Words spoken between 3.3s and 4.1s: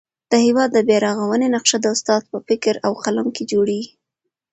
کي جوړېږي.